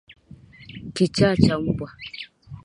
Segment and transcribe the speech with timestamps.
[0.95, 1.89] kichaa cha mbwa